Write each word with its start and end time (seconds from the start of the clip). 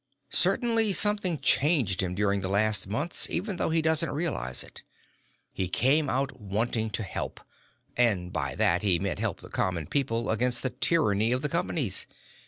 Certainly 0.33 0.93
something 0.93 1.37
changed 1.41 2.01
him 2.01 2.15
during 2.15 2.41
the 2.41 2.47
last 2.49 2.87
months, 2.87 3.29
even 3.29 3.57
though 3.57 3.69
he 3.69 3.83
doesn't 3.83 4.09
realize 4.09 4.63
it. 4.63 4.81
He 5.53 5.69
came 5.69 6.09
out 6.09 6.41
wanting 6.41 6.89
to 6.89 7.03
help 7.03 7.39
and 7.95 8.33
by 8.33 8.55
that, 8.55 8.81
he 8.81 8.97
meant 8.97 9.19
help 9.19 9.41
the 9.41 9.49
common 9.49 9.85
people 9.85 10.31
against 10.31 10.63
the 10.63 10.71
"tyranny" 10.71 11.31
of 11.31 11.43
the 11.43 11.49
Companies. 11.49 12.07